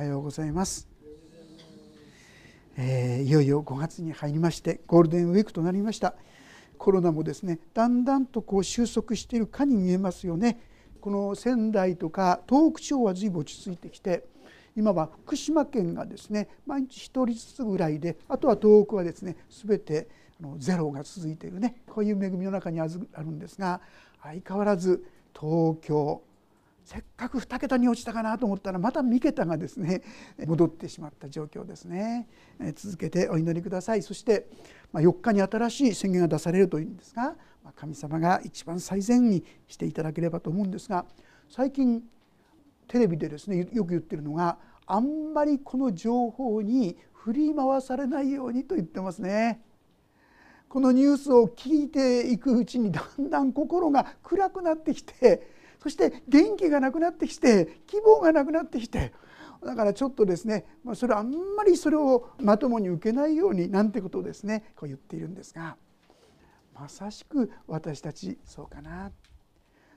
[0.00, 0.88] おはようございます、
[2.78, 6.14] えー、いよいよ5月に入りましてゴールデンウィークとなりました。
[6.78, 10.58] コロナもですねだんだんとこう収束しているかに見えますよね。
[11.02, 14.24] この仙台とか東北地方は随分落ち着いてきて
[14.74, 20.08] 今は福島県がですね毎日1人ずつぐらいであとは東北はですね全て
[20.56, 23.82] ゼロが続いているねこういう恵みの中にあるんですが
[24.22, 25.04] 相変わらず
[25.38, 26.22] 東京
[26.84, 30.02] せっかく2桁に落ちたかなと思ったらまた3桁がですね
[30.46, 32.28] 戻ってしまった状況ですね
[32.74, 34.48] 続けてお祈りくださいそして
[34.92, 37.36] 4日に新しい宣言が出されるというんですが
[37.76, 41.06] 神様が一番最善にしていただければと思うんですが
[41.48, 42.02] 最近
[42.88, 49.60] テレビでですねよく言ってるのがあんまりこの情報に振り回されないようにと言ってますね。
[50.68, 55.42] このニュースを聞いていくうちにだんだん心が暗くなってきて
[55.82, 59.12] そして元気がなくなってきて希望がなくなってきて
[59.64, 65.76] だからちょっとですねそれあんまりそれをまともに受けないようになんてことをですねこう言っているんですが
[66.74, 69.10] まさしく私たちそうかな。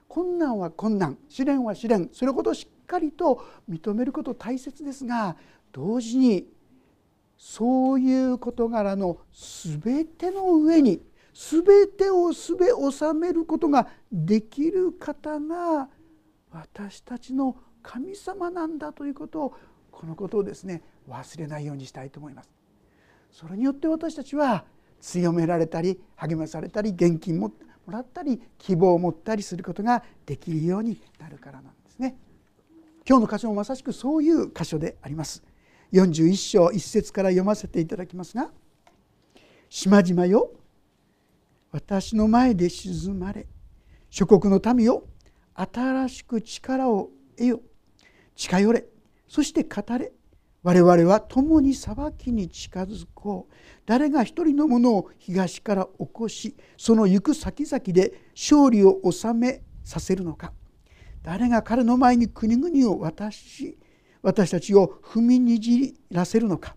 [0.10, 5.36] 困難は困難試練は試練それほどしっかりと認めること大切ですが
[5.72, 6.46] 同時に
[7.36, 9.18] そういう事柄の
[9.82, 11.02] 全ての上に
[11.34, 15.90] 全てをすべ収めることができる方が
[16.52, 19.56] 私たちの神様なんだということを
[19.92, 22.50] このことをですね忘れないようにしたいと思います。
[23.32, 24.64] それによって私たちは
[25.00, 27.52] 強められたり励まされたり元気も
[27.88, 32.16] らったり希望を持ったりすることができるようになるからなんですね。
[33.08, 35.44] 今日の箇所もまさしくそういう箇所であります。
[35.92, 38.52] 41章1節から読ませていただきますが
[39.70, 40.52] 「島々よ
[41.74, 43.48] 私の前で静まれ
[44.12, 45.06] 諸国の民よ
[45.56, 47.62] 新しく力を得よ。
[48.36, 48.86] 近寄れ。
[49.28, 50.12] そして語れ。
[50.62, 53.54] 我々は共に裁きに近づこう。
[53.88, 60.54] 誰が一人のものを東から起こしその行く先々で勝利を収めさせるのか。
[61.24, 63.80] 誰が彼の前に国々を渡し
[64.22, 66.76] 私たちを踏みにじらせるのか。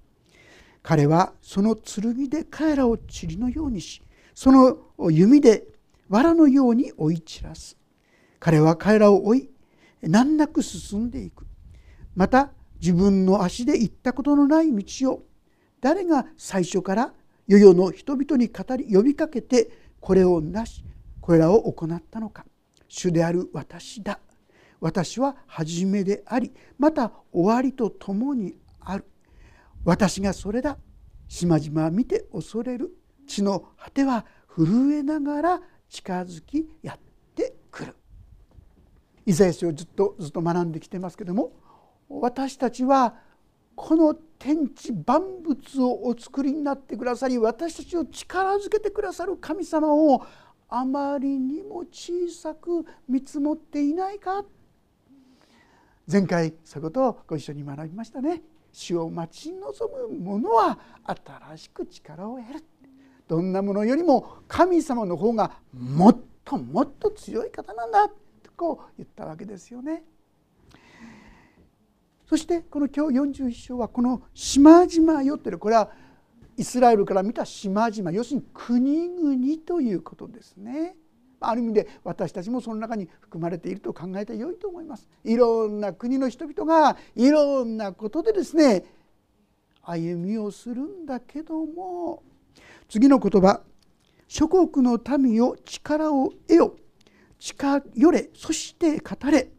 [0.83, 4.01] 彼はその剣で彼らを塵のようにし
[4.37, 4.77] その
[5.11, 5.67] 弓で
[6.11, 7.75] 藁のように追い散らす。
[8.39, 9.51] 彼は彼らを追い
[10.03, 11.47] 難なく進んでいく。
[12.15, 15.23] また自分の足で行ったことのない道を
[15.81, 17.15] 誰が最初から
[17.47, 19.71] 世々の人々に語り呼びかけて
[20.01, 20.85] これをなし
[21.23, 22.45] これらを行ったのか。
[22.89, 24.21] 主である私だ。
[24.81, 29.07] 私は初めでありまた終わりとともにある。
[29.83, 30.77] 私がそれだ。
[31.27, 32.96] 島々は見て恐れる。
[33.27, 36.99] 地の果ては震えながら近づきやっ
[37.35, 37.97] てくる。
[39.27, 41.53] イザヤ書をずっとずっと学んできてますけども
[42.09, 43.17] 私たちは
[43.75, 50.25] この天地万物をお作りになってくださり私たちを力づけてくださる神様を
[50.69, 54.45] あまりにも小さく見積もっていないか。
[56.11, 58.43] 前回そういうことをご一緒に学びましたね。
[58.73, 62.65] 主を待ち望む者は新しく力を得る。
[63.29, 68.15] どんなものよりも神様の方がもっともっと強い方なんだと
[68.57, 70.05] こう言ったわけですよね。
[72.29, 75.91] そしてこの今日41章はこの「島々よ」っていうこれは
[76.57, 80.97] イスラエルから見た島々要するに国々ということですね。
[81.39, 85.09] ある意味で私たちもその中に含まれていると考えてよいと思います。
[85.23, 88.85] いろんな国の人々がいろんなことでですね
[89.83, 92.23] 歩みをするんだけども
[92.89, 93.63] 次の言葉
[94.29, 96.77] 「諸国の民よ力を得よ。
[97.39, 98.31] 近寄れ。
[98.35, 99.51] そして語れ。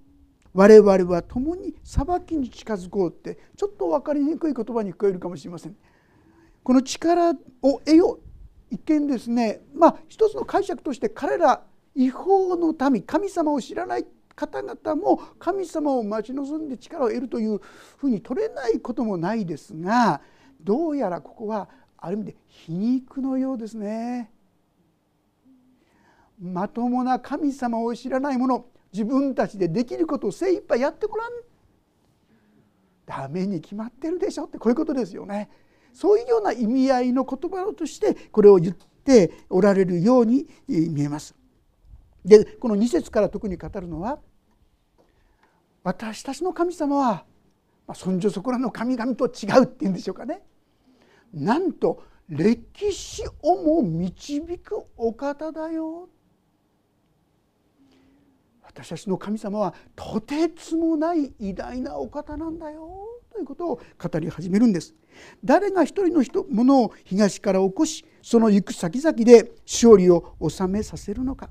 [0.53, 3.37] 我々は共に裁きに近づこう」って。
[3.55, 5.75] ちょっと分かりにくい言葉に聞こえるかもしれません。
[6.63, 7.35] この力を
[7.85, 8.19] 得よ。
[8.69, 9.61] 一見ですね。
[9.73, 11.63] まあ一つの解釈として彼ら
[11.95, 14.05] 違法の民神様を知らない。
[14.37, 17.59] 方々も神様を待ち望んで力を得るという
[17.97, 20.21] ふうに取れないこともないですが
[20.61, 24.31] どうやらここはある意味で皮肉のようですね。
[26.39, 31.31] まともな神様を知らない者自分たちでできることを精一杯やってごらん
[33.05, 35.49] ダメに決まってるでしょってこういうことですよね。
[35.93, 41.35] そういうような意味合いの言葉としてこれを言っておられるように見えます。
[42.23, 44.19] でこの2節から特に語るのは
[45.83, 47.25] 私たちの神様は
[47.95, 50.41] そんじょそこらの神々と違うっていうんでしょうかね
[51.33, 56.09] なんと歴史をも導くお方だよ。
[58.63, 63.07] 私たちの神様はとてつもない偉大なお方なんだよ。
[63.31, 64.93] ということを語り始めるんです。
[65.43, 71.49] 誰が一人の人ものを東から起こしその行く先々で勝利を収めさせるのか。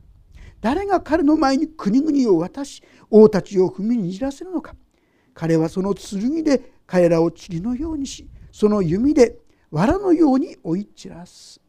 [0.60, 4.76] 誰が彼の前に国々を渡し王たちを踏みにじらせるのか。
[5.34, 9.36] 彼はその剣で彼らを塵のようにしその弓で
[9.70, 11.60] 藁のように追い散らす。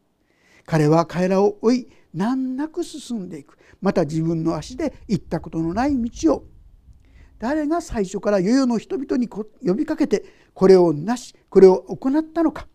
[0.66, 3.58] 彼は彼らを追い難なく進んでいく。
[3.82, 6.46] また自分の足で行ったことのない道を。
[7.40, 9.46] 誰が最初から世々の人々に呼
[9.76, 12.68] びかけてこれをなしこれを行ったのか。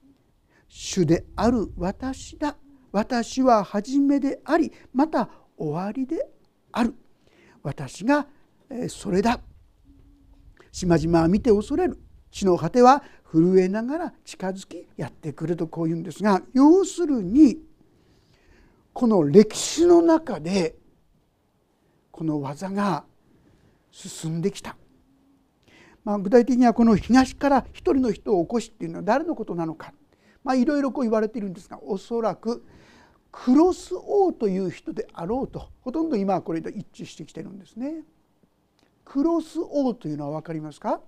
[0.68, 2.56] 主である私だ。
[2.92, 6.28] 私は初めでありまた終わりで
[6.72, 6.94] ある。
[7.62, 8.26] 私が
[8.88, 9.40] それだ。
[10.70, 12.00] しまじまは見て恐れる。
[12.30, 13.02] 地の果ては
[13.32, 17.58] 震えながら近づきやってくるとこう言うんですが要するに
[18.92, 20.76] この歴史の中で
[22.10, 23.04] この技が
[23.90, 24.76] 進んできた、
[26.04, 29.94] まあ、具体的にはこの東から一人の人を起こしっていうのは誰のことなのか、
[30.44, 32.64] まあ、いろいろこう言われているんですがおそらく
[33.30, 38.02] クロス王という人であろうとほとんど今はこれと一致してきてるんですね。
[39.06, 41.00] クロス王というのは分かりますか？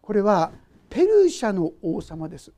[0.00, 0.52] これは
[0.88, 2.52] ペルシャの王様です。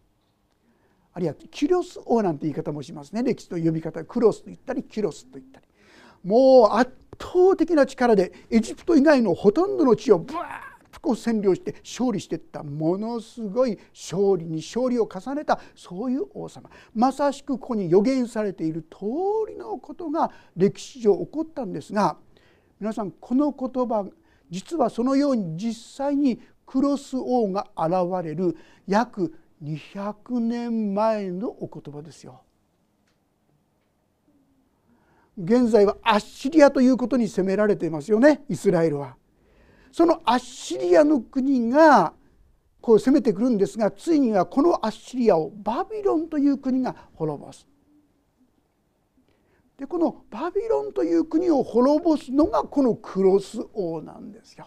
[1.12, 3.22] あるいはキュロス王なんて言い方もしますね。
[3.22, 5.66] 歴史の呼び方クロスと言ったりキュロスと言ったり。
[6.22, 10.48] もう圧倒的な力でエジプト以外のほとんどの地をブワーッ
[10.92, 16.70] とこう占領して勝利していったものすごい勝利に勝利を重ねたそういう王様。
[16.94, 19.06] まさしくここに予言されている通
[19.48, 22.16] りのことが歴史上起こったんですが
[22.80, 24.06] 皆さんこの言葉
[24.50, 28.54] 実はそのように実際にクロス王が現れる
[28.86, 29.34] 約
[29.64, 32.42] 200年前のお言葉ですよ。
[35.38, 39.16] 現在はアッシリアということに責められていますよねイスラエルは。
[39.92, 42.12] そのアッシリアの国が
[42.82, 47.66] こう攻めてくるんですがついにはこのアッシリアをバビロンという国が滅ぼす。
[49.78, 54.66] でこのバビロンという国を滅ぼすのがこのクロス王なんですよ。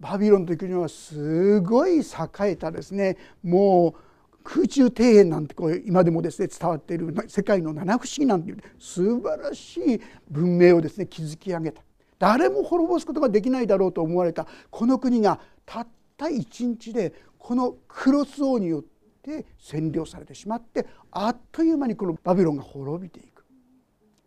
[0.00, 2.02] バビロンという国はすごい栄
[2.40, 3.16] えたですね。
[3.42, 4.00] もう
[4.42, 10.00] 空中庭園なんてこう今でもですね伝わっている世界の七不思議なんていう素晴らしい
[10.30, 11.82] 文明をですね築き上げた。
[12.18, 18.82] 誰も滅ぼすことができないだろうと思われたこの国がたった一日でこのクロス王によっ
[19.22, 23.44] て占領されてしまってあっという間にこのバビロンが滅びていく。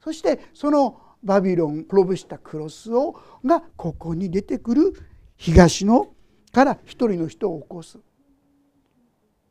[0.04, 4.94] そしてそのバビロン滅ぼしたクロス王がここに出てくる
[5.38, 6.10] 東の
[6.52, 8.00] から一人の人を起こす。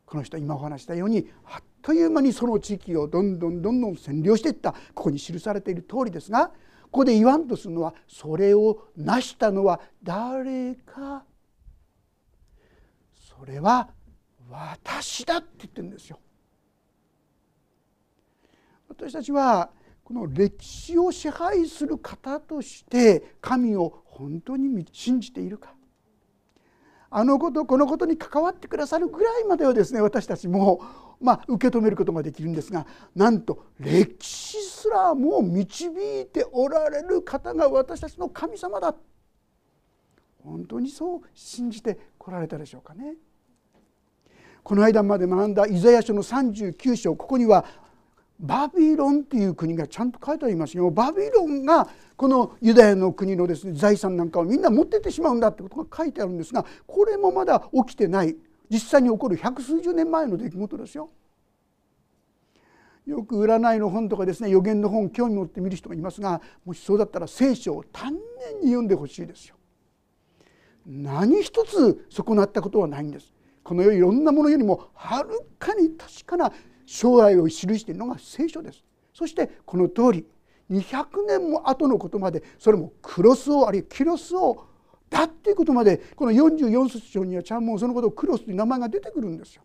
[0.05, 4.73] この人今お話したようにあっという間にその地域をどんどんどんどん占領していった。
[4.95, 6.49] ここに記されている通りですが
[6.83, 11.25] ここで言わんとするのはそれを成したのは誰か。
[13.39, 13.91] それは
[14.49, 16.19] 私だって言ってるんですよ。
[18.89, 19.71] 私たちは
[20.07, 25.75] この歴史を支配する方として神を本当に信じているか
[27.11, 30.81] あのことこのことに関わってくださるぐらいまではですね私たちも
[31.21, 32.87] まあ、受け止めることができるんですが
[33.17, 35.87] なんと歴史すらも導
[36.21, 38.95] いておられる方が私たちの神様だ
[40.45, 43.15] 本当にそう信じてこられたでしょうかね。
[44.63, 47.65] この間まで学んだイザヤ書の39章ここには
[48.39, 58.37] バビロンっていう国がちゃんと書いてありますよバビロンがこのユダヤの国のですね財産なんかをみんな持ってってしまうんだってことが書いてあるんですがこれもまだ起きてない
[58.71, 61.09] 実際に起こる百数十年前の出来事ですよ。
[63.07, 69.55] よく占いの本とかですね予言の本興味持って見る人がいますがもしそうだったら聖書を丹念に読んでほしいですよ。
[70.85, 73.33] 何一つ損なったことはないんです。
[73.63, 76.53] この世いろんなものよりもはるかに確かな
[76.87, 78.83] 将来を記しているのが聖書です。
[79.13, 80.27] そしてこの通り
[80.71, 84.67] 200年も後のことまでそれもクロスをあるいはキロスを
[85.09, 89.63] だっていうことまでこの44節章にはちゃんもそのことをクロスという名前が出てくるんですよ。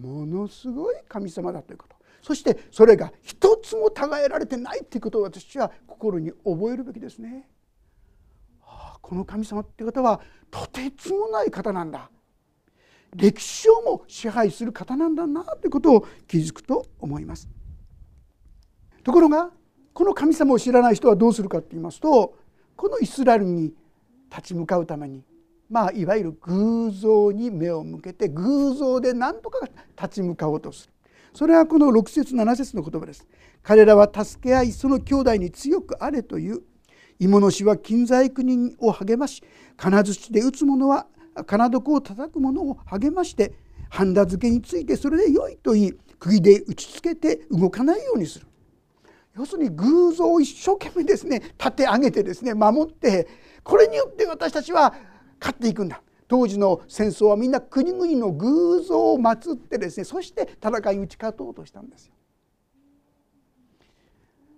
[0.00, 7.48] ものすごい神様だということそしてそれが一つも違えられてないということを私は心に覚えるべきですね。
[9.00, 12.10] この神様っていう方はとてつもない方なんだ
[13.16, 17.48] 歴史をも支配する方なんだなということを気づくと思います。
[19.02, 19.50] ところが
[19.92, 22.36] この神様を知らない人はどうするかと言いますと
[22.76, 23.72] このイスラエルに
[24.30, 25.22] 立ち向かうために
[25.70, 30.92] まあいわゆる偶像に目を向けて偶像で何とか立ち向かおうとする
[31.32, 33.26] それはこの6節7節の言葉です
[33.62, 36.62] 彼らは助け合いその兄弟に強くあれという
[37.18, 39.42] 芋の死は金細工人を励まし
[39.76, 41.06] 金槌で打つ者は
[41.44, 43.52] 金床を叩く者を励まして
[43.90, 48.46] ハンダ漬けについてそれで良いと言い釘で打ちつけて動かないようにする
[49.36, 53.28] 要するに偶像を一生懸命ですね立て上げてですね守って
[53.62, 54.94] これによって私たちは
[55.40, 62.14] 勝っていくんだ当時の戦争はみんな国々の偶像を祀ってですねそして戦いに打ち勝とうとしたんですよ。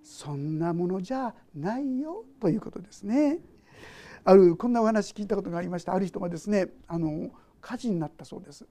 [0.02, 3.38] そんなものじゃないよということですね。
[4.25, 5.94] あるこんなお話聞いたことがありました。
[5.94, 8.66] ある人がですねあの火事になったそうです。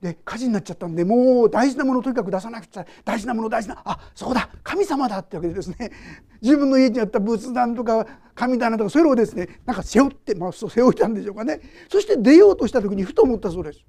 [0.00, 5.90] で火事になっちゃったんでもう大事なものをとにかく出さなくちゃ大事なもの大事なあそうだ神様だってわけでですね。
[6.42, 11.60] 自分の家にあった仏壇とか神棚とかそれをですねなんか背負って、まあ、背負いたんでしょうかね。
[11.90, 13.80] そして出ようとした時にふと思ったそうです。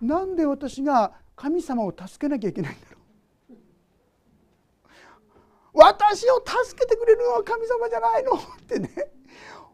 [0.00, 3.02] なんで私が神様を助けなきゃいけないんだろう。
[5.74, 8.90] 私を助けてくれるのは神様じゃないのってね。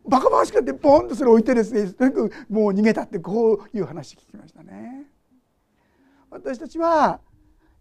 [0.08, 5.04] バカバカしくってポンとそれ置いてですねとにかくもう逃げたってこういう話聞きましたね。
[6.30, 7.20] 私たちは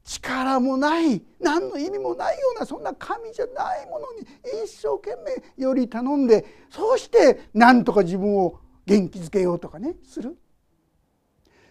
[0.04, 4.22] 力もない何の意味もないようなそんな神じゃないものに
[4.64, 5.18] 一生懸
[5.58, 10.38] 命より頼んでそうして何とか自分を元気づけようとかねする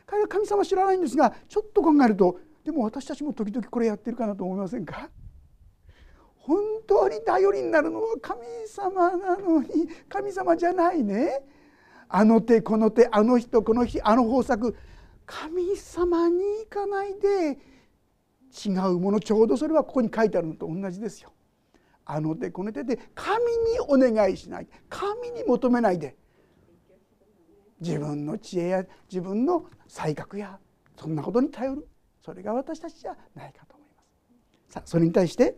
[0.05, 5.09] 彼は神様知らないんですがちょっと考えるとでも私たちも時々これやってるかなと思いませんか？
[6.47, 11.43] 本当に頼りになるのは神様なのに神様じゃないね。
[12.09, 14.77] あの手この手あの人この日あの方策。
[15.27, 17.59] 神様に行かないで
[18.65, 21.33] 違うものちょうどそれはここに書いてあるのと同じですよ。
[22.05, 24.69] あの手この手で神にお願いしない。
[24.89, 26.17] 神に求めないで。
[27.81, 30.61] 自分の知恵や自分の才覚や
[30.97, 31.89] そんなことに頼る。
[32.25, 34.03] それが私たちじゃないかと思いま
[34.69, 34.73] す。
[34.75, 35.57] さあそれに対して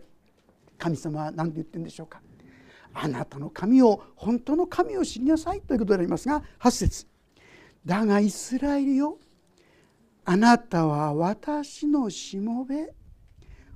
[0.79, 2.21] 神様は何て言ってるんでしょうか？
[2.95, 7.07] あなたの神を本当の神を知りなさいということでありますが8節。
[7.85, 9.19] だがイスラエルよ
[10.25, 12.93] あなたは私のしもべ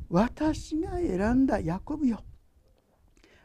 [0.09, 2.23] 私が選んだヤコブよ。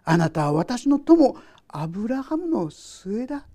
[0.04, 1.36] あなたは私の友
[1.68, 3.46] アブラハムの末だ。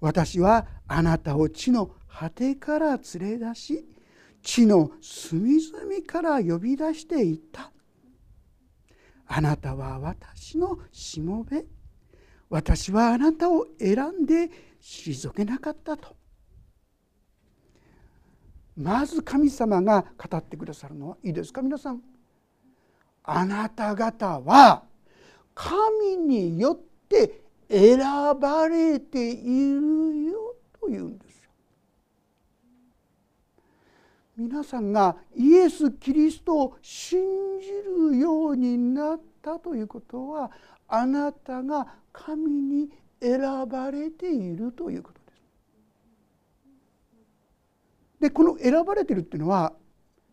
[0.00, 3.88] 私はあなたを地の果てから連れ出し
[4.42, 7.72] 地の隅々から呼び出していった。
[9.28, 11.64] あなたは私のしもべ。
[12.48, 16.16] 私はあなたを選んで退けなかったと。
[18.74, 22.00] まず神様が語ってくださるのはいいですか皆さん。
[23.22, 24.84] あなた方は
[25.54, 27.98] 神によって選
[28.40, 29.44] ばれてい
[29.74, 31.50] るよというんですよ。
[34.38, 37.18] 皆さんがイエス・キリストを信
[37.60, 37.66] じ
[38.12, 40.52] るようになったということは
[40.86, 42.88] あなたが神に
[43.20, 45.32] 選ばれているということで
[48.20, 48.20] す。
[48.20, 49.72] でこの選ばれてるっていうのは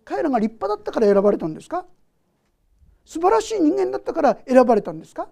[0.04, 1.88] 彼らが立派だったから選ばれたんですか？
[3.06, 5.30] 素晴らしい人間だったから選ばれたんですか？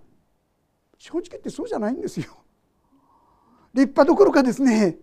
[0.98, 2.26] 正直言ってそうじゃないんですよ。
[3.76, 4.98] 立派どころかですね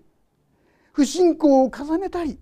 [0.93, 2.37] 不信仰を重ねたり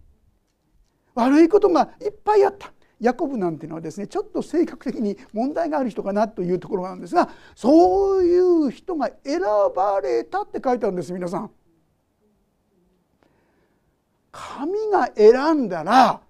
[1.19, 9.41] 悪いことがいっぱいあったヤコブなんていうのはですねちょっと性格的に問題がある人かなというところなんですがそういう人が選
[9.75, 11.51] ばれたって書いてあるんです皆さん。
[14.31, 16.21] 神が選んだら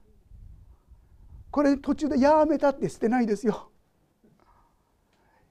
[1.50, 3.70] これ途中でやめたって捨てないですよ。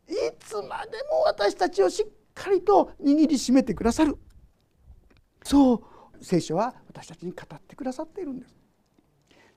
[0.08, 4.18] いつまでも私たちをしっかりと握りしめてくださる
[5.44, 5.84] そう
[6.22, 8.67] 聖書は私たちに語ってくださっているんです。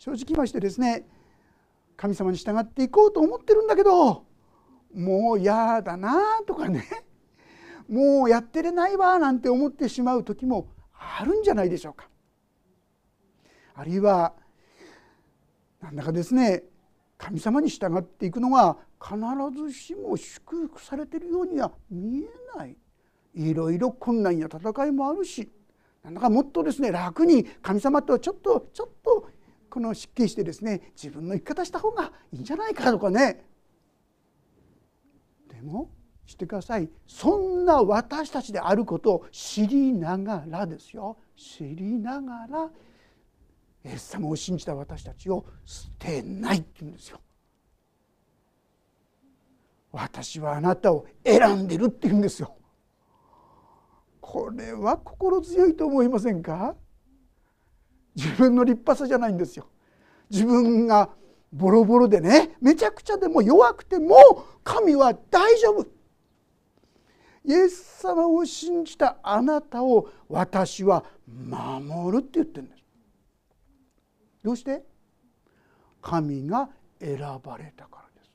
[0.01, 1.07] 正直ましてですね
[1.95, 4.25] 神様に従っていこうと思ってるんだけど
[4.95, 6.89] もう嫌だなとかね
[7.87, 12.09] もうやってれないわなんて思ってしまう時もあるんじゃないでしょうか。
[13.75, 14.35] あるいは
[15.83, 16.65] なんだかですね
[17.19, 19.19] 神様に従っていくのが必
[19.63, 22.77] ずしも祝福されてるようには見えない
[23.35, 25.51] いろいろ困難や戦いもあるし
[26.03, 29.29] なんだかもっとですね楽に神様とちょっとちょっと
[29.71, 33.45] この失敬してですね自分の生き方した方がいいんじゃないかとかね
[35.49, 35.91] でも
[36.27, 42.71] してくださいそんな私たちであることを知りながらですよ知りながら
[43.85, 47.21] イエス様を信じた私たちを捨てないって言うんですよ。
[49.93, 52.55] 私はあなたを選んでるって言うんですよ。
[54.21, 56.77] これは心強いと思いませんか？
[58.21, 59.67] 自分の立派さじゃないんですよ。
[60.29, 61.09] 自分が
[61.51, 65.87] ボロボロでねめちゃくちゃでも弱くても神は大丈夫。
[67.47, 72.85] イエス様を信じたあなたを私は守るって言ってるんです。
[74.45, 74.85] どうして？
[76.03, 76.69] 神が
[77.01, 78.31] 選ばれたからです。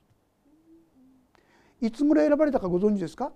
[1.85, 3.31] いつ頃選ばれたかご存知ですか？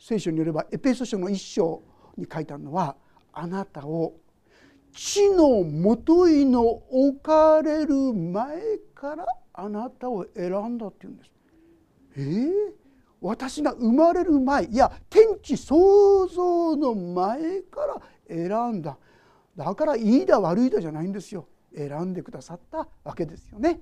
[0.00, 1.80] 聖書によればエペソ書の一章
[2.16, 2.96] に書いてあるのは
[3.38, 4.14] あなたを
[4.92, 11.30] 地のもといの置かれる前からあなたを選んだって言うんです。
[12.16, 12.50] えー、
[13.20, 18.96] 私が生まれる前いや天地創造の前から選んだ
[19.54, 23.80] だからいいだ悪いだじゃないんですよ選んでくださったわけですよね。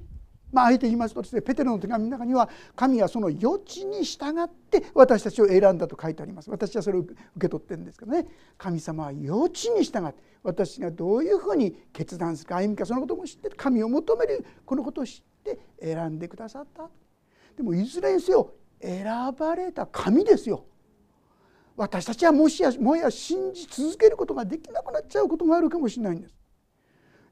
[0.55, 6.51] まあ、あえて言いますとですねペテロの手紙の中には神はその余地に従って私たちを選んだと書いてあります。
[6.51, 8.27] 私はそれを受け取ってるんですけどね。
[8.57, 16.89] 神様は余地に従って私がどういうふうに決断するか歩みかそのことも知って神を求めるこのことを知って選んでくださった。
[17.57, 19.05] でもいずれにせよ選
[19.37, 20.65] ばれた神ですよ。
[21.77, 26.44] 私たちはもしやもや信じ続けることができなくなっちゃうこともあるかもしれないんです。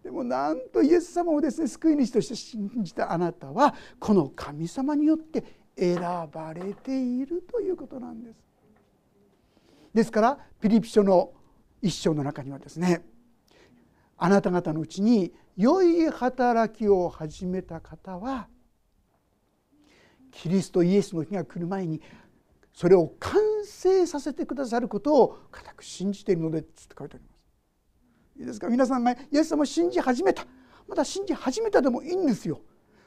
[0.03, 5.45] でもなんとイエス様をですね救い主として信じたあなたはこの神様によって
[5.77, 6.01] 選
[6.33, 8.37] ばれているということなんです。
[9.95, 11.33] ですからピリピ書の
[11.81, 13.03] 一章の中にはですね
[14.17, 18.49] あなた方のうちに良い働きを始めた方は
[20.31, 22.01] キリストイエスの日が来る前に
[22.73, 27.32] それを完成させてくださることを固く信じているのでつって書いてあります。
[28.39, 28.69] いいですか？
[28.69, 30.47] 皆さんがイエス様を信じ始めた。
[30.89, 32.61] まだ信じ始めたでもいいんですよ。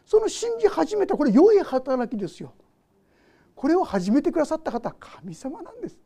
[0.06, 2.54] その信じ始めたこれ良い働きですよ。
[3.56, 5.98] これを始めてくださった方は神様なんです。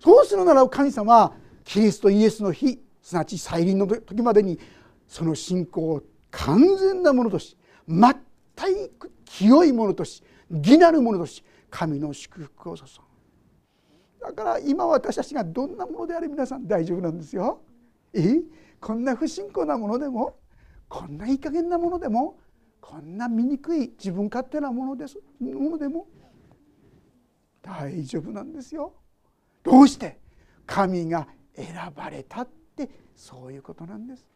[0.00, 1.32] そうするなら神様は
[1.64, 4.58] キリストイエスの日すなわち再臨の時までに
[5.06, 7.56] その信仰を完全なものとし
[7.88, 8.14] 全
[8.98, 13.07] く清いものとし義なるものとし神の祝福を注ぐ。
[14.20, 17.62] だから今私たちがどんなものであれ皆さん大丈夫なんですよ。
[18.12, 18.40] え？
[18.80, 20.36] こんな不信仰なものでも？
[20.88, 22.38] こんないい加減なものでも？
[22.80, 26.06] こんな醜い自分勝手なものですものでも？
[27.62, 28.94] 大丈夫なんですよ。
[29.62, 30.18] どうして？
[30.66, 34.26] 神が選ばれたってそういうことなんです。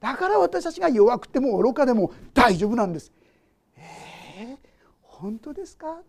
[0.00, 3.12] だから私たちが弱くても愚かでも大丈夫なんです。
[3.76, 4.56] えー、
[5.00, 6.00] 本当ですか？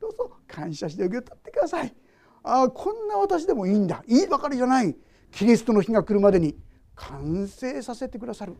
[0.00, 1.94] どうぞ感謝して受け取ってください。
[2.42, 4.02] あこんな私でもいいんだ。
[4.06, 4.96] いいばかりじゃない
[5.30, 6.56] キリストの日が来るまでに。
[6.94, 8.54] 完成させてくださる。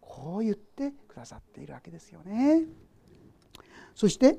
[0.00, 2.64] こう言ってくださっているわけですよね。
[3.94, 4.38] そして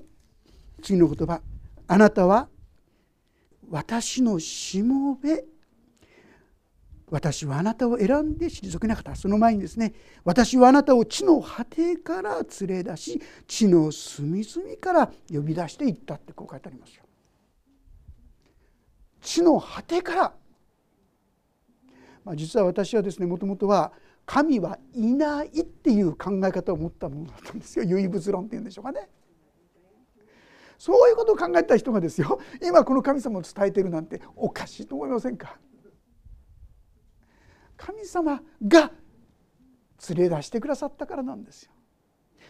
[0.82, 1.42] 次の言葉
[1.88, 2.50] 「あなたは
[3.70, 5.46] 私のしもべ」
[7.12, 9.16] 私はあなたを選んで退けなかった。
[9.16, 9.94] その前にですね。
[10.24, 17.04] 私はあなたを地の果てから連れ出し地の隅々から呼び出していったってこう書いてありますよ。
[19.22, 20.34] 地の果てから、
[22.24, 23.92] まあ、実は私はですねもともとは
[24.26, 29.10] 神はいないっていう考え方を持ったものだったんですよ唯物論っていうんでしょうかね。
[30.78, 35.58] そういうことを考えた人がですよ今この神様を伝えてるなんておかしいと思いませんか
[37.76, 38.92] 神様が
[40.10, 41.72] 連れ出してくださったからなんですよ。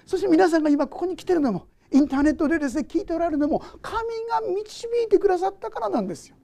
[0.05, 6.35] そして皆さんが今ここに来てるのもインターネットでですね聞いておられるのも神が導いてくださったからなんですよ。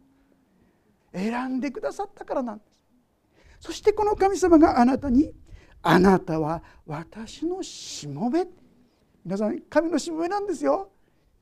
[1.15, 2.75] 選んでくださったからなんです
[3.59, 5.33] そしてこの神様があなたに
[5.81, 8.45] 「あなたは私のしもべ」
[9.23, 10.91] 皆さん神のしもべなんですよ。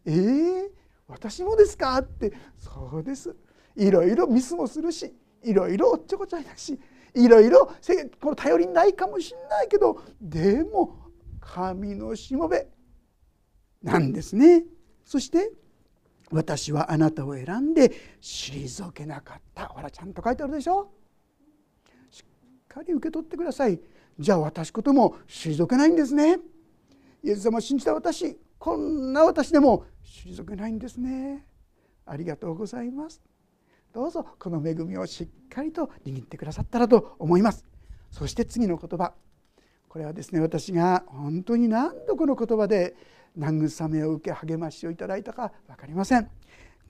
[0.06, 0.70] えー、
[1.08, 3.36] 私もですかってそうです
[3.76, 6.80] いろいろミスもするしいろいろおっちょこちょいだし
[7.14, 7.72] いろいろ
[8.22, 10.98] この頼りないかもしれないけどでも
[11.40, 12.68] 神のしもべ
[13.82, 14.64] なんですね。
[15.04, 15.52] そして
[16.34, 17.92] 私はあなたを選んで
[18.22, 19.68] 退けなかった。
[19.68, 20.92] ほらちゃんと書いてあるでしょ？
[22.10, 22.24] しっ
[22.68, 23.80] かり受け取ってください。
[24.20, 26.40] じゃあ私ことも退けないんですね。
[27.24, 28.38] イエス様を信じた私。
[28.60, 31.46] こんな私でも退けないんですね。
[32.06, 33.22] ありがとうございます。
[33.94, 37.66] どうぞこの恵みをしっかりと握ってくださったらと思います。
[38.10, 39.14] そして次の言葉。
[39.88, 42.96] これはですね私が本当に何度この言葉で
[43.38, 46.30] 慰めを受け励ましをいただいたか分かりません。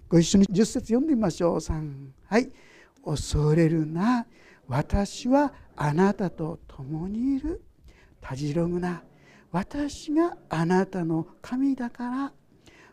[0.09, 1.55] ご一緒に10節読んでみましょう。
[1.57, 2.51] 3はい
[3.03, 4.25] 「恐れるな。
[4.67, 7.61] 私はあなたと共にいる」
[8.21, 9.03] 「たじろぐな
[9.51, 12.33] 私があなたの神だから。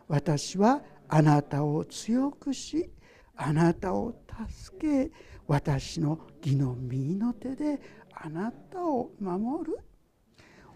[0.07, 2.91] 私はあなたを強くし
[3.37, 4.13] あなたを
[4.49, 5.11] 助け
[5.47, 7.79] 私の義の右の手で
[8.11, 9.77] あなたを守る。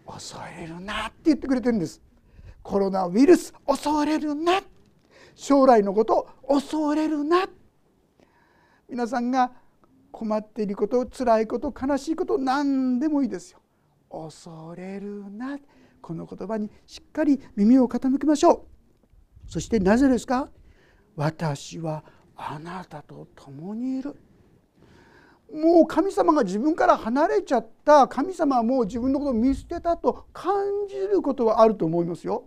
[0.06, 2.02] 恐れるなって言ってくれてるんです。
[2.66, 4.60] コロナウイルス恐れるな。
[5.36, 7.48] 将来のこと恐れるな。
[8.90, 9.52] 皆さんが
[10.12, 13.60] 困っていること辛いこと悲しいこと何でもいいですよ。
[14.10, 15.60] 恐れるな。
[16.02, 18.66] この言葉にしっかり耳を傾けましょ
[19.48, 19.52] う。
[19.52, 20.50] そしてなぜですか？
[21.16, 22.04] 私は
[22.36, 24.16] あなたと共にいる。
[25.54, 28.08] もう神様が自分から離れちゃった。
[28.08, 30.56] 神様はもう自分のことを見捨てたと感
[30.90, 32.46] じることはあると思いますよ。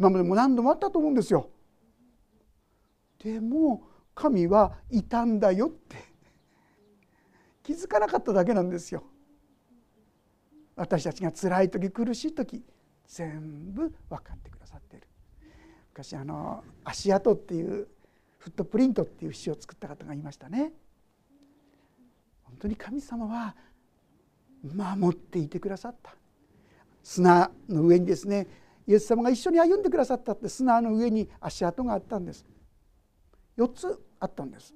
[0.00, 1.50] 今までも何度もあったと思うんですよ。
[3.22, 5.96] でも神はいたんだよって。
[7.62, 9.04] 気づかなかっただけなんですよ。
[10.74, 12.64] 私たちが辛い時苦しい時
[13.08, 15.06] 全部分かってくださっている。
[15.92, 17.86] 昔あの足跡っていう
[18.38, 20.72] フットプリントっていう詩を作った方がいましたね。
[22.44, 23.54] 本当に神様は
[24.62, 26.16] 守っていてくださった。
[27.02, 28.46] 砂の上にですね
[28.90, 32.44] イエス様が一緒に歩んでくださったって砂の上に足跡があったんです
[33.56, 34.74] 4つあったんです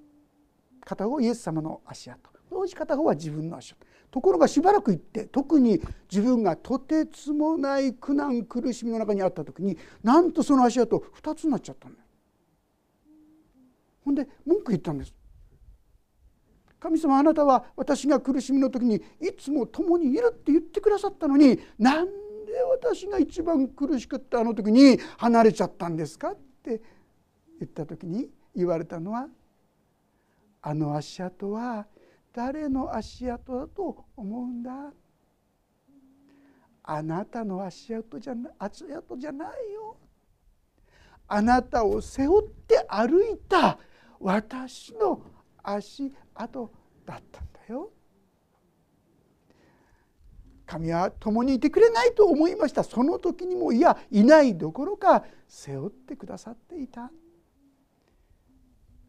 [0.84, 12.04] 片方イエス様の足跡もう片方は自分の足跡ところがしばらく行って特に自分がとてつもない苦難苦しみの中にあった時になんとその足跡2つになっちゃったんだよ。
[14.04, 15.12] ほんで文句言ったんです。
[16.78, 22.23] 神様あなたは私が苦しみの時にいつも共にいるって言ってくださったのになん
[22.54, 26.30] で私が一番苦しくったあの時に離れちゃったんですか？
[26.30, 26.80] って
[27.58, 29.26] 言った時に言われたのは
[30.62, 31.84] あの足跡は
[32.32, 34.92] 誰の足跡だと思うんだ
[36.84, 39.96] あなたの足跡じゃな足跡じゃないよ
[41.26, 43.80] あなたを背負って歩いた
[44.20, 45.20] 私の
[45.60, 46.70] 足跡
[47.04, 47.90] だったんだよ
[50.66, 52.84] 神は共にいてくれないと思いました。
[52.84, 57.10] その時にもいやいないどころか背負ってくださっていた。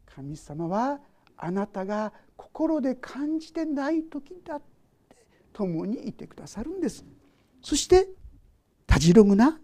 [0.05, 0.99] 神様は
[1.37, 4.61] あなたが心で感じてない時だっ
[5.09, 5.15] て
[5.53, 7.05] 共にいてくださるんです。
[7.61, 8.09] そして
[8.85, 9.59] たじろぐな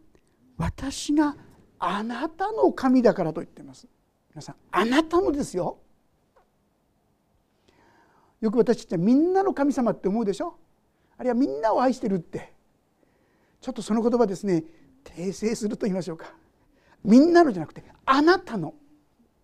[0.58, 1.36] 私が
[1.80, 3.88] あなたの神だからと言ってます。
[4.30, 5.80] 皆さんあなたのですよ。
[8.40, 10.56] よく私ってみんなの神様って思うでしょ？
[11.22, 12.52] あるいはみんなを愛してるって。
[13.62, 14.64] ちょっとその言葉ですね
[15.04, 16.34] 訂正すると言いましょうか。
[17.04, 18.74] みんなのじゃなくてあなたの。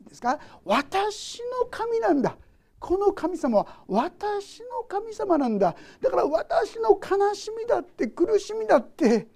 [0.10, 0.40] ですか？
[0.66, 2.36] 私の神なんだ。
[2.80, 5.76] この神様は私の神様なんだ。
[6.02, 9.28] だから私の悲しみだって苦しみだって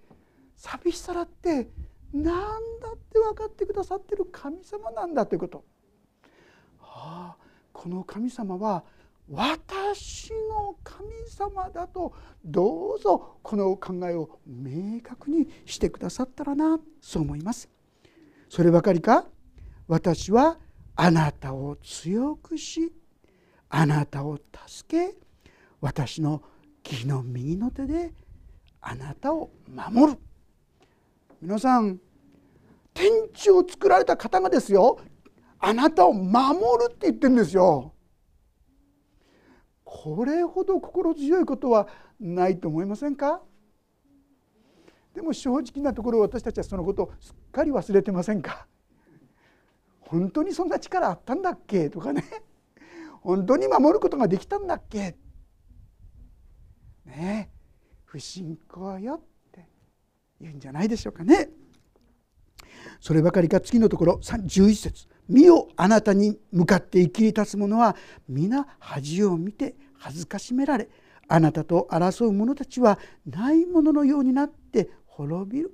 [0.56, 1.70] 寂しさだって
[2.12, 2.40] 何だ
[2.96, 5.64] って分かってくださってる神様なんだということ。
[6.80, 7.38] はあ、
[7.72, 8.84] この神様は
[9.34, 12.14] 私の神様だと
[12.44, 17.70] どうぞこの考えを明確にしてくださったらなそう思います。
[18.50, 19.26] そればかりか？
[19.88, 20.58] 私は
[20.98, 22.92] あなたを強くし
[23.70, 25.16] あなたを助け
[25.80, 26.42] 私の
[26.84, 28.14] 義の右の手で
[28.82, 30.20] あなたを守る
[31.42, 32.02] 皆さん
[32.94, 35.00] 天地を作られた方がですよ
[35.58, 37.94] あなたを守るって言ってるんですよ。
[39.94, 43.42] これほど心強いことはないと思いませんか？
[45.14, 48.68] でも正直なところ私たちはそのことをすっかり忘れてませんか？
[50.00, 52.24] 本当にそんな力あったんだっけとかね。
[53.20, 55.18] 本当に守ることができたんだっけ？
[57.06, 57.52] ね？
[58.06, 59.68] 不信仰よって
[60.40, 61.50] 言うんじゃないでしょうかね。
[63.02, 65.08] そればかりか次のところ11節。
[65.32, 67.96] 見よあなたに向かって生きり立つ者は
[68.28, 70.90] 皆恥を見て恥ずかしめられ
[71.30, 75.72] あなたと争う者たちはないもののようになって滅びる。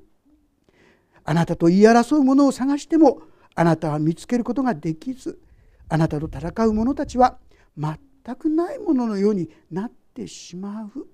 [1.24, 3.22] あなたと言い争う者を探しても
[3.56, 5.42] あなたは見つけることができず
[5.90, 7.40] あなたと戦う者たちは
[7.76, 11.08] 全くないもののようになってしまう。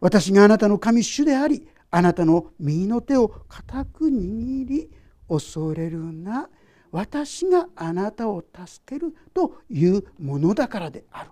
[0.00, 4.90] 私があなたの神主でありあなたの右の手を固く握り
[5.28, 6.48] 恐れるな。
[6.90, 11.30] 私があなたを助けるというものだからである。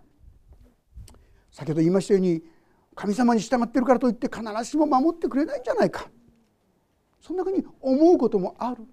[1.50, 2.42] 先ほど言いましたように
[2.94, 6.08] 神様に従ってるからといって必ずしも守ってくれないんじゃないか。
[7.20, 8.84] そんなふうに思うこともある。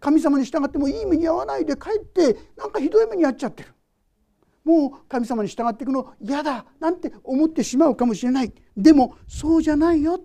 [0.00, 3.74] 神様に従ってもいい目に遭わないでかえってなんかひどい目に遭っちゃってる。
[4.64, 8.52] もう神様に従っていくの嫌だなんて思ってしまうかもしれない。
[8.76, 10.20] でもそうじゃないよ。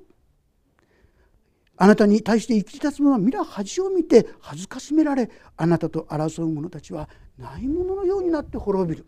[1.82, 9.08] あなたに対して生き立つ者は皆恥を見て恥ずかしめられあなたと争う者たちはないもののようになって滅びる。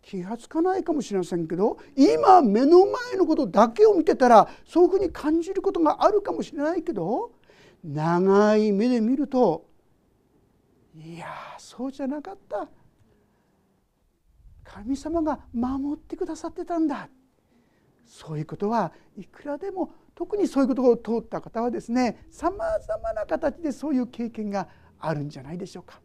[0.00, 7.32] 気が付かないかもしれませんけど今目の前のことだけを見てたらそういうふうに感じることがあるかもしれないけど
[7.84, 9.66] 長い目で見ると
[10.96, 11.26] いや
[11.58, 12.66] そうじゃなかった。
[14.64, 17.10] 神様が守ってくださってたんだ。
[18.06, 24.66] そういうことはいくらでも特にそういうことを通った方はですねさまざまな形でそういう経験が
[24.98, 26.00] あるんじゃないでしょうか。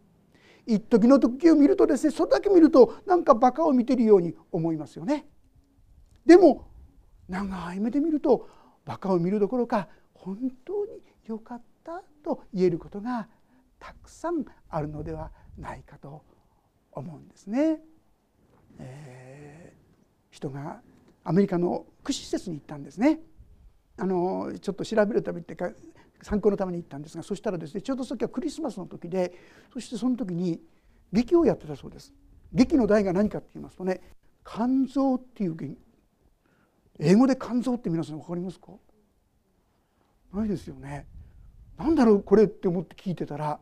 [0.67, 5.25] 一時の時を見るとですねそれだけ見るとなんかバカを見てるように思いますよね。
[6.27, 6.67] でも
[7.27, 8.47] 長い目で見ると
[8.85, 13.27] バカを見るどころか本当に良かったと言えることが
[13.79, 16.23] たくさんあるのではないかと
[16.91, 17.81] 思うんですね。
[18.77, 20.83] えー、人が
[21.23, 23.19] アメリカの福祉施設に行ったんですね。
[23.97, 25.71] あのちょっと調べるためってか
[26.21, 29.33] 参考のために行ったんですがそしたらですねちょうどその時はクリスマスの時で
[29.73, 30.59] そしてその時に
[31.11, 32.13] 劇をやってたそうです。
[32.53, 34.01] 劇の題が何かって言いますとね
[34.45, 35.77] 肝臓っていう劇
[36.99, 38.71] 英語で肝臓って皆さん分かりますか？
[40.33, 41.07] ないですよね。
[41.77, 43.59] 何だろうこれって思って聞いてたら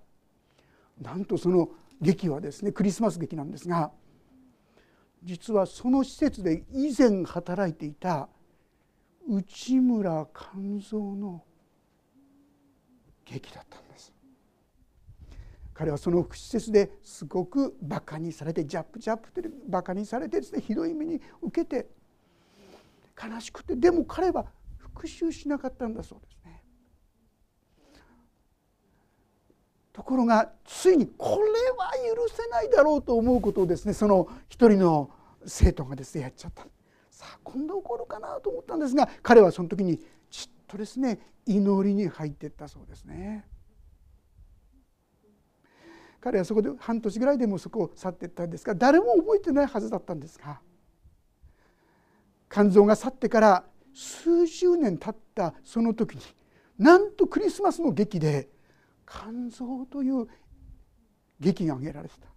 [1.01, 1.69] なんとその
[2.01, 3.91] 劇はですねクリスマス劇なんですが
[5.23, 8.27] 実はその施設で以前働いていた
[9.27, 11.43] 内村勘三の
[13.25, 14.13] 劇だったんです。
[15.73, 21.87] 彼はその施設ですごくバカにされてジャップジャップってバカにされてですねひどい目に受けて
[23.21, 24.45] 悲しくてでも彼は
[24.77, 26.63] 復讐しなかったんだそうですね。
[29.93, 35.09] ところがついにこれは許せないだろうと思うことをですねその一人の
[35.45, 36.65] 生徒がですねやっちゃった。
[37.21, 39.99] さあ今度起こるかなと思ったんですが彼はその時に
[40.31, 43.45] ちっとですね祈りに入っていったそうですね。
[46.19, 50.61] 彼はそこで半年ぐらいでもそこを去っていったんですが誰も覚えてないはずだったんですが
[52.49, 56.21] 肝臓が去ってから数十年経ったその時に
[56.77, 58.49] なんとクリスマスの劇で
[59.09, 60.27] 「肝臓」という
[61.39, 62.27] 劇が挙げられてた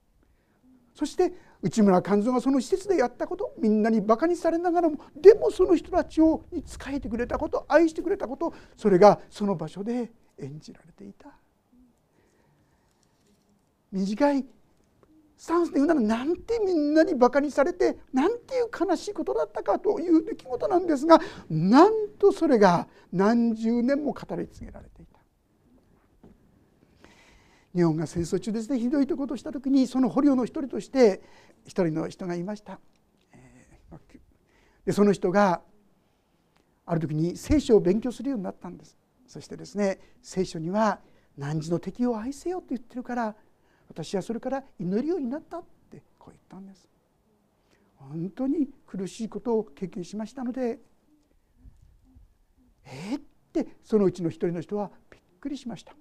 [0.95, 11.31] そして内村勘三がその施設でやったことみんなにバカにされながらもでもその人たちをに仕えてくれたこと愛してくれたことそれがその場所で演じられていた。
[13.91, 14.45] 短い。
[15.37, 25.14] スタンスで言うならなんてみんなにバカにされてなんていう悲しいことだったかという出来事なんですがなんとそれが何十年も語り継げられていた。
[27.75, 31.23] 日本が戦争中ですねひどいとことをした時にその捕虜の一人として
[31.67, 32.79] 一人の人がいました。
[34.85, 35.63] でその人が
[36.85, 38.99] ある時に聖書を勉強するようになったんです。
[39.27, 41.01] そしてですね聖書には
[41.39, 43.35] 汝の敵を愛せよと言ってるから
[43.89, 46.89] 私はそれから祈るようになったってこう言ったんです。
[47.97, 50.79] 本当に苦しいことを経験しましたので
[52.85, 55.95] えー、ってそのうちの一人の人はびっくりしました。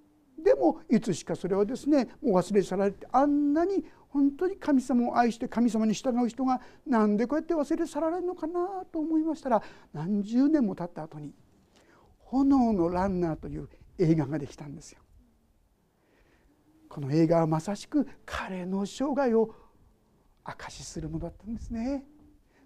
[0.44, 11.34] でもいつしかそれはですねもう忘れ去られてあんなに本当に神様を愛して神様に従う人がなんでこうやって忘れ去られるのかなと思いましたら何十年も経った後に
[12.20, 15.00] 「炎のランナー」という映画ができたんですよ。
[16.90, 19.56] この映画はまさしく彼の生涯を
[20.44, 22.06] 証しするものだったんですね。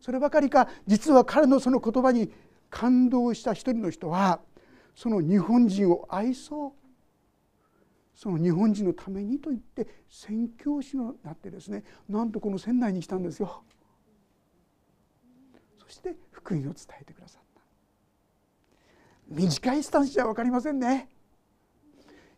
[0.01, 2.31] そればかりか実は彼のその言葉に
[2.69, 4.41] 感動した一人の人は
[4.95, 6.86] その日本人を愛そう
[8.17, 13.63] その日本人のためにと言って宣教師になってですねなんとこの船内に来たんですよ。
[15.77, 17.61] そして福音を伝えてくださった
[19.29, 21.09] 短いスタンスじゃ分かりませんね。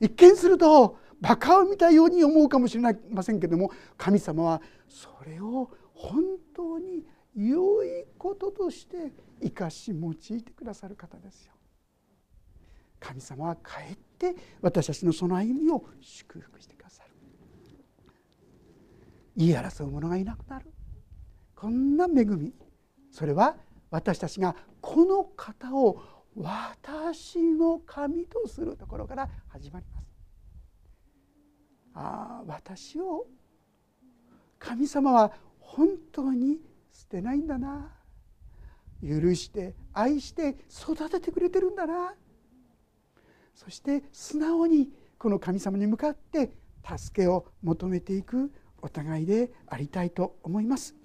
[0.01, 11.53] 一見するとバカを見たように思うかもしれませんけども神様はそれを本当に良いこととして生かし用いてくださる方ですよ。
[12.99, 13.95] 神様はかえ
[14.27, 17.09] って私たちのその歩みを祝福してくださる。
[19.37, 20.65] 言い争う者がいなくなる。
[21.55, 22.53] こんな恵み。
[23.11, 23.55] それは
[23.89, 26.01] 私たちがこの方を
[26.35, 30.09] 私の神とするところから始まります。
[31.93, 33.25] ああ私を
[34.59, 36.59] 神様は本当に
[36.91, 37.95] 捨てないんだな。
[39.01, 42.13] 許して愛して育ててくれてるんだな。
[43.59, 46.53] そして素直にこの神様に向かって
[46.97, 50.95] 助けを求めていくお互いでありたいと思います。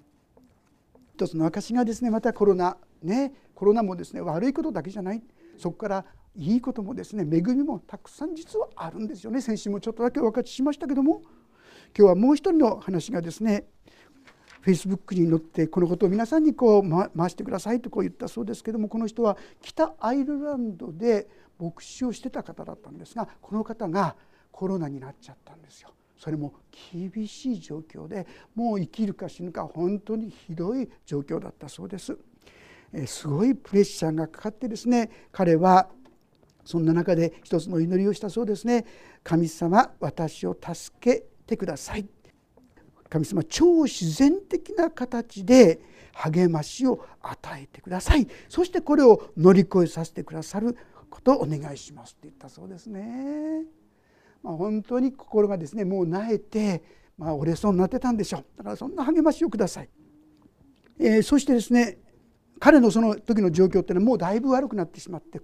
[1.15, 5.21] 一つの証がですねまたコロナねコロナもですね悪いことだけじゃない。
[5.57, 9.41] そこからいいこともですね恵みもたくさん実はあるんですよね。
[9.41, 11.23] 先週もちょっとだけお分かちしましたけども。
[11.97, 13.65] 今日はもう一人の話がですね
[14.65, 21.27] フェイスブックに載ってこのことを皆さんにこう回してくださいとこう言ったそうですけどもこの人は北アイルランドで
[21.59, 24.15] 牧師をしてた方だったんですがこの方が
[24.51, 25.93] コロナになっちゃったんですよ。
[26.17, 26.55] それも
[26.91, 28.25] 厳しい状況で
[28.55, 32.17] もう生きるか死ぬか本当にひどい状況だったそうです。
[33.05, 35.89] すごいプレッシャーがかかってですね彼は
[36.63, 38.83] そんな中で一つの祈りをしたそうですね
[39.23, 42.07] 神様私を助けてください
[43.09, 45.79] 神様超自然的な形で
[46.13, 50.77] 励ましを与えてくださいそしてこれを乗り越えさせてくださる
[51.09, 53.63] ことをお願いしますって言ったそうですね。
[54.43, 56.83] まあ、本当に心がですねもう萎えて、
[57.17, 59.89] まあ、折れそうになってたんでしょうだからそんな励ましをください。
[60.99, 61.97] えー、そしてですね
[62.59, 65.41] 彼のその時の状況っていうのはもうだいぶ悪くなってしまって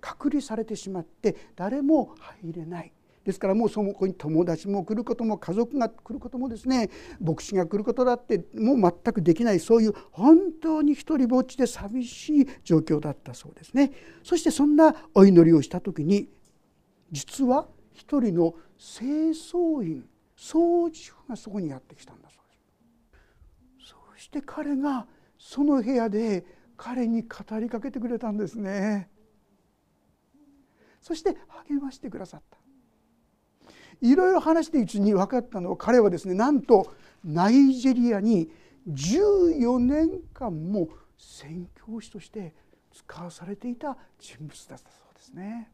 [0.00, 2.92] 隔離されてしまって誰も入れない
[3.24, 6.88] ですからもうそこに友達も来ることも家族が来ることもですね
[7.20, 13.92] 牧師が来ることだってもう全くできないそういう本当に一りぼっちで寂しい状況だったそうですね。
[14.22, 16.28] そしてそんなお祈りをした時に
[17.12, 20.06] 実は一人の清掃員
[20.36, 22.56] 掃除婦がそこにやってきたんだそうで
[23.86, 23.94] す。
[24.16, 25.06] そして彼が
[25.38, 26.44] その部屋で
[26.78, 29.10] 彼に語りかけてくれたんですね。
[31.02, 31.36] そして
[31.68, 32.58] 励ましてくださった。
[34.00, 36.92] いろいろ話しているうちに分かったのは彼はですねなんと
[37.24, 38.50] ナイジェリアに
[38.88, 42.54] 14年間も宣教師として
[42.92, 45.70] 使わされていた人物だったそうですね。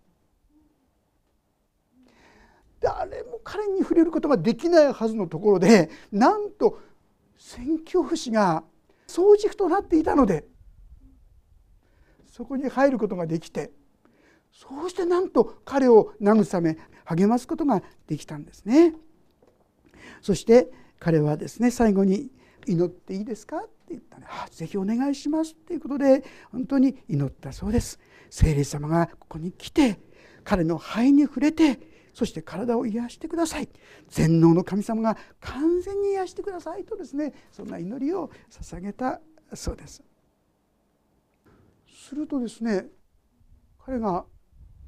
[2.81, 6.79] 誰も彼に触れることができないはずのところでなんと
[7.39, 8.65] 宣教師が
[9.09, 10.47] 掃除婦となっていたので
[12.31, 13.71] そこに入ることができて
[14.57, 18.95] そうしてなんと彼を慰め励ますことができたんですね。
[20.23, 22.31] そして彼はですね最後に
[22.67, 28.01] 「祈っていいですか?」って言ったね「ぜひお願いします」っていうことで本当に祈ったそうです。
[28.31, 30.01] 聖霊様がここに来て
[30.43, 31.79] 彼の肺に触れて
[32.15, 33.69] そして体を癒してください
[34.09, 39.21] 全能の神様が完全に癒してくださいとですねそんな祈りを捧げた
[39.55, 40.03] そうです
[41.89, 42.89] するとですね
[43.79, 44.25] 彼が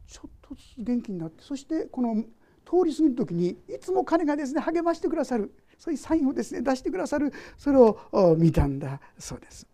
[0.08, 2.16] ちょっとずつ元気になってそしてこの
[2.64, 9.66] 通り過ぎる時にいつも彼がですね励ましてくださるそういうサインをですね出してくださるそれを見たんだそうです。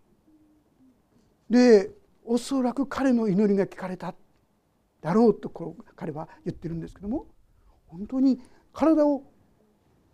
[1.49, 1.91] で
[2.25, 4.15] おそらく彼の祈りが聞かれた
[5.01, 7.27] だろうとこう彼は言ってるんですけども
[7.87, 8.41] 本当に
[8.73, 9.23] 体を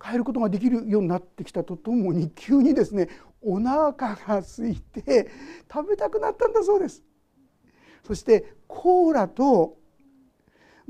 [0.02, 3.08] 変えることができるようになってきたとともに急にですね
[3.42, 5.30] お腹が空いて
[5.72, 7.02] 食べたくなったんだそうです
[8.04, 9.76] そしてコーラと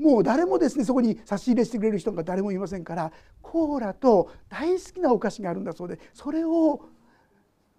[0.01, 6.81] もう誰もですねそこに差し入れしてくれる人が誰もいませんからコーラと大好きなお菓子があるんだそうでそれを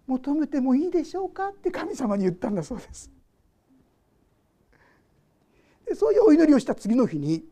[0.07, 3.11] 求めてもいいでしょうかって神様に言ったんだそうです
[5.85, 7.45] でそういうお祈りをした次の日に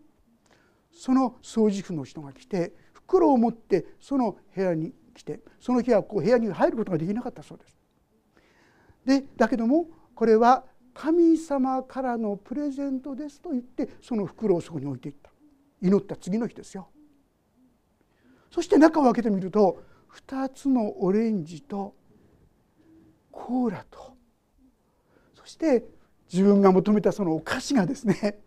[0.93, 7.77] その掃除婦の人が来て袋を持ってその部屋に来てその日はこう部屋に入ることができなかったそうです。
[9.05, 10.65] でだけどもこれは
[11.01, 15.31] 神様からのプレゼントですと言ってその袋をそこに置いていった。
[15.81, 16.91] 祈った次の日ですよ。
[18.51, 19.83] そして中を開けてみると
[20.29, 21.95] 2つのオレンジと
[23.33, 24.15] コーラと
[25.35, 25.85] そして
[26.31, 28.39] 自分が求めたそのお菓子がですね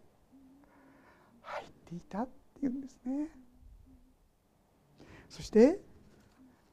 [1.42, 2.28] 入っていた
[2.62, 3.30] 言うんですね。
[5.28, 5.80] そして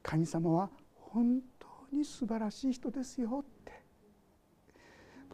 [0.02, 3.79] 神様は本当に素晴らしい人ですよって。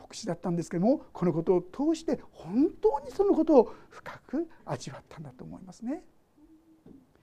[0.06, 6.02] 牧師だったんですけどもこのことを通して本当にそのことを深く味わったんだと思いますね。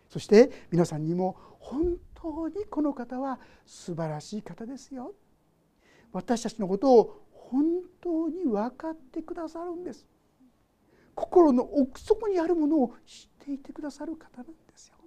[0.10, 5.13] そして皆さんにも本当にこの方は素晴らしい方ですよ。
[6.12, 7.63] 私たちのことを本
[8.02, 10.06] 当に分かってくださるんです。
[11.15, 14.98] 心の奥底にあるものを知っていてくださる方なんですよ。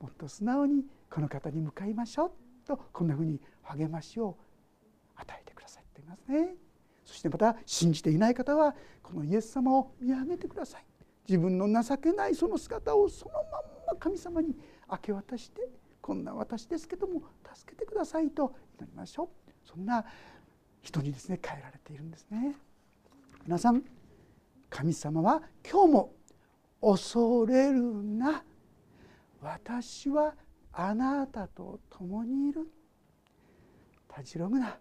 [0.00, 2.32] もっと素直にこの方に向かいましょう
[2.66, 4.36] とこんなふうに励ましを
[5.16, 5.89] 与えてください。
[6.00, 6.54] ていますね。
[7.04, 10.84] そしてまた信じていない方はこのイエス様を見上げてください。
[11.28, 13.44] 自分の情けないその姿をそのまん
[13.86, 14.56] ま神様に
[14.90, 15.68] 明け渡して
[16.00, 17.22] こんな私ですけども
[17.54, 19.50] 助けてくださいと祈りましょう。
[19.64, 20.04] そんな
[20.82, 22.56] 人にですね変えられているんですね。
[23.44, 23.82] 皆さん
[24.68, 26.12] 神様は今日も
[26.80, 28.42] 恐れるな。
[29.40, 30.34] 私は
[30.72, 32.68] あなたと共にいる。
[34.08, 34.78] たじろぐな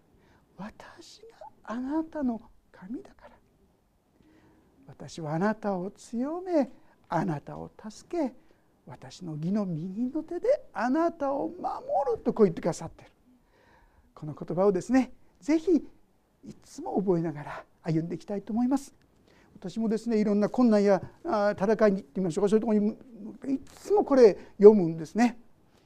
[0.59, 1.27] 私が
[1.63, 2.41] あなたの
[2.71, 3.31] 神だから。
[4.87, 6.69] 私はあなたを強め
[7.07, 8.33] あなたを助け
[8.85, 13.11] 私の義の右の手であなたを守るとこう言ってくださっている。
[14.13, 15.77] この言葉をですね是非
[16.43, 18.93] いつも覚えながら歩んでいきたいと思います。
[19.55, 22.49] 私もですねいろんな困難や戦いに行ってみましょうか。
[22.49, 25.39] そういうとこにいつもこれ読むんですね。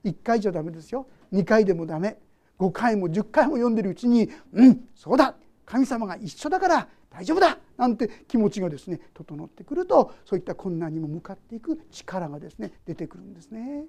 [0.03, 1.07] 1回じゃダメですよ。
[1.31, 2.17] 2回でもダメ。
[2.63, 5.35] 5回も10回も読んでるうちにうんそうだ
[5.65, 13.85] 神様が一緒だから大丈夫だなんて気持ちがですね整ってくるとそういった困難にも向かっていく力がですね出てくるんですね。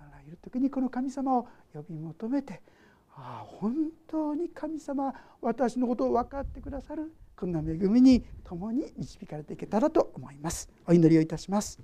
[0.00, 2.62] あらゆる時にこの神様を呼び求めて
[3.14, 3.74] ああ本
[4.08, 10.70] 当に神様私のことを分かってくださるこんな恵みに共に導かれていけたらと思います。
[10.86, 11.78] お祈りをいたします。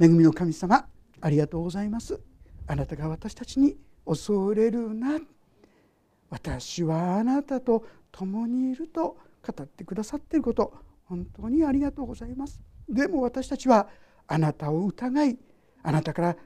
[0.00, 0.86] 恵みの神様
[1.20, 2.20] ありがとうございます。
[2.66, 3.76] あなたが私たちに
[4.08, 5.20] 恐れるな。
[6.30, 12.60] 私はあなたと共にいると語ってくださっていること本当にありがとうございます。
[12.88, 13.88] でも私たちは
[14.26, 15.38] あなたを疑い
[15.82, 16.36] あなたから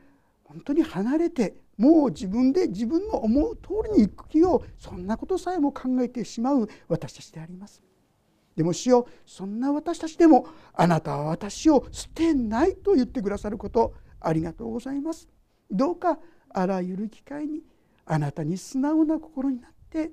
[0.45, 6.69] 本当に離れてもう自分で自分の思う通りに行く気をそんなことさえも考えてしまう。
[6.89, 7.81] 私たちであります。
[8.57, 15.29] でも主よそんな私たちでもあなたは私を捨てないと言ってくださることありがとうございます。
[15.71, 16.19] どうか
[16.55, 17.61] あらゆる機会に
[18.05, 20.11] あなたに素直な心になって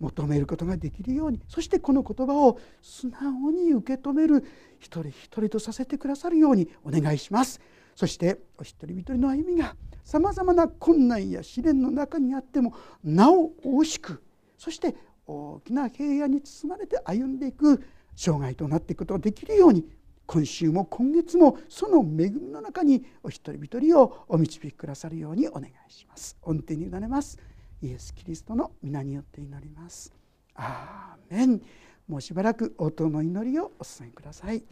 [0.00, 4.44] 求めることができるようにそしてこの言葉を素直に受け止める
[4.78, 7.60] 一人一人とさせてくださるようにお願いします。
[7.94, 14.22] そしてお一人一人の歩みがさまざまな困難や試練の中にあってもなお大しく
[14.58, 14.94] そして
[15.26, 17.82] 大きな平安に包まれて歩んでいく
[18.16, 19.86] 生涯となっていくことができるように
[20.26, 26.36] 今週も今月もその恵みの中にお一人一人をお導きくださるようにお願いします。
[26.42, 27.38] 恩典に委ねます
[27.82, 30.12] イエス・キリストの皆によって祈ります。
[30.54, 31.60] アーメン
[32.08, 34.62] もうしばらく応答の祈りをお伝えください。